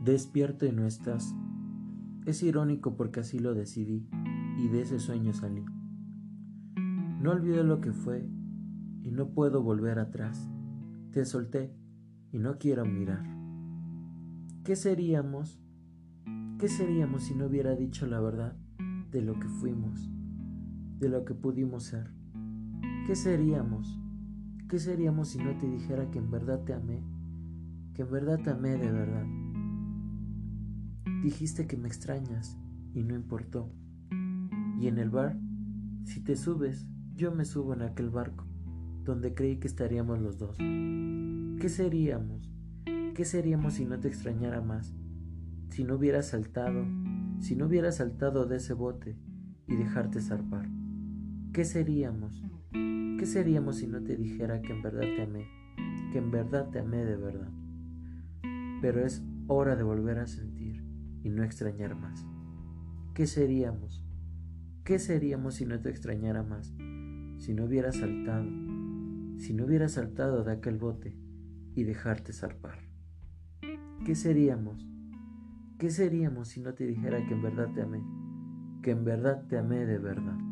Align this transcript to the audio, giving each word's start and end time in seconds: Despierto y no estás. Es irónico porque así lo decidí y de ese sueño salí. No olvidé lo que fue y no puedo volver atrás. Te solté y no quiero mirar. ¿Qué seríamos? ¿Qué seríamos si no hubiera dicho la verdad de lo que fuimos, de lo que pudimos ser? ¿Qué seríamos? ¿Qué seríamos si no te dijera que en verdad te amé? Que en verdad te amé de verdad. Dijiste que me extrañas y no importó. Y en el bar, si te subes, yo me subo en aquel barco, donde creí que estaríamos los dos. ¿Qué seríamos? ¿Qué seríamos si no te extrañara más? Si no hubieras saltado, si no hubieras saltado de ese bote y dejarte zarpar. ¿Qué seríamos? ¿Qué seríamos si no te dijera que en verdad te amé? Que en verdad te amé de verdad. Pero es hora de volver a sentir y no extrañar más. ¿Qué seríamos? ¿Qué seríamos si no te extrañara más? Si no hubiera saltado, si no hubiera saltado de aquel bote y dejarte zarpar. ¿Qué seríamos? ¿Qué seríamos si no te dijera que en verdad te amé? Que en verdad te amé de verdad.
Despierto 0.00 0.64
y 0.64 0.72
no 0.72 0.86
estás. 0.86 1.34
Es 2.24 2.42
irónico 2.42 2.96
porque 2.96 3.20
así 3.20 3.38
lo 3.38 3.52
decidí 3.52 4.08
y 4.56 4.68
de 4.68 4.80
ese 4.80 4.98
sueño 4.98 5.34
salí. 5.34 5.62
No 7.20 7.32
olvidé 7.32 7.62
lo 7.64 7.82
que 7.82 7.92
fue 7.92 8.26
y 9.02 9.10
no 9.10 9.28
puedo 9.34 9.62
volver 9.62 9.98
atrás. 9.98 10.48
Te 11.12 11.26
solté 11.26 11.76
y 12.32 12.38
no 12.38 12.56
quiero 12.56 12.86
mirar. 12.86 13.22
¿Qué 14.64 14.74
seríamos? 14.74 15.60
¿Qué 16.58 16.68
seríamos 16.68 17.24
si 17.24 17.34
no 17.34 17.44
hubiera 17.44 17.76
dicho 17.76 18.06
la 18.06 18.20
verdad 18.20 18.56
de 19.10 19.20
lo 19.20 19.38
que 19.38 19.48
fuimos, 19.48 20.10
de 20.98 21.10
lo 21.10 21.26
que 21.26 21.34
pudimos 21.34 21.84
ser? 21.84 22.10
¿Qué 23.06 23.14
seríamos? 23.14 24.00
¿Qué 24.66 24.78
seríamos 24.78 25.28
si 25.28 25.38
no 25.40 25.58
te 25.58 25.68
dijera 25.68 26.10
que 26.10 26.20
en 26.20 26.30
verdad 26.30 26.64
te 26.64 26.72
amé? 26.72 27.02
Que 27.92 28.00
en 28.00 28.10
verdad 28.10 28.40
te 28.42 28.48
amé 28.48 28.78
de 28.78 28.90
verdad. 28.90 29.39
Dijiste 31.22 31.66
que 31.66 31.76
me 31.76 31.86
extrañas 31.86 32.56
y 32.94 33.02
no 33.02 33.14
importó. 33.14 33.70
Y 34.80 34.86
en 34.86 34.96
el 34.96 35.10
bar, 35.10 35.38
si 36.04 36.20
te 36.20 36.34
subes, 36.34 36.86
yo 37.14 37.30
me 37.30 37.44
subo 37.44 37.74
en 37.74 37.82
aquel 37.82 38.08
barco, 38.08 38.46
donde 39.04 39.34
creí 39.34 39.58
que 39.58 39.66
estaríamos 39.66 40.18
los 40.18 40.38
dos. 40.38 40.56
¿Qué 40.56 41.68
seríamos? 41.68 42.50
¿Qué 43.14 43.26
seríamos 43.26 43.74
si 43.74 43.84
no 43.84 44.00
te 44.00 44.08
extrañara 44.08 44.62
más? 44.62 44.94
Si 45.68 45.84
no 45.84 45.96
hubieras 45.96 46.28
saltado, 46.28 46.86
si 47.40 47.54
no 47.54 47.66
hubieras 47.66 47.96
saltado 47.96 48.46
de 48.46 48.56
ese 48.56 48.72
bote 48.72 49.18
y 49.66 49.76
dejarte 49.76 50.22
zarpar. 50.22 50.70
¿Qué 51.52 51.66
seríamos? 51.66 52.42
¿Qué 52.72 53.26
seríamos 53.26 53.76
si 53.76 53.86
no 53.86 54.02
te 54.02 54.16
dijera 54.16 54.62
que 54.62 54.72
en 54.72 54.80
verdad 54.80 55.02
te 55.02 55.22
amé? 55.22 55.44
Que 56.12 56.18
en 56.18 56.30
verdad 56.30 56.70
te 56.70 56.78
amé 56.78 57.04
de 57.04 57.16
verdad. 57.16 57.50
Pero 58.80 59.04
es 59.04 59.22
hora 59.48 59.76
de 59.76 59.82
volver 59.82 60.18
a 60.18 60.26
sentir 60.26 60.89
y 61.22 61.30
no 61.30 61.42
extrañar 61.44 61.94
más. 61.94 62.26
¿Qué 63.14 63.26
seríamos? 63.26 64.04
¿Qué 64.84 64.98
seríamos 64.98 65.54
si 65.54 65.66
no 65.66 65.80
te 65.80 65.90
extrañara 65.90 66.42
más? 66.42 66.74
Si 67.38 67.54
no 67.54 67.64
hubiera 67.64 67.92
saltado, 67.92 68.44
si 69.38 69.54
no 69.54 69.64
hubiera 69.64 69.88
saltado 69.88 70.44
de 70.44 70.52
aquel 70.52 70.78
bote 70.78 71.16
y 71.74 71.84
dejarte 71.84 72.32
zarpar. 72.32 72.78
¿Qué 74.04 74.14
seríamos? 74.14 74.86
¿Qué 75.78 75.90
seríamos 75.90 76.48
si 76.48 76.60
no 76.60 76.74
te 76.74 76.86
dijera 76.86 77.24
que 77.26 77.34
en 77.34 77.42
verdad 77.42 77.68
te 77.74 77.82
amé? 77.82 78.02
Que 78.82 78.90
en 78.90 79.04
verdad 79.04 79.46
te 79.48 79.58
amé 79.58 79.86
de 79.86 79.98
verdad. 79.98 80.49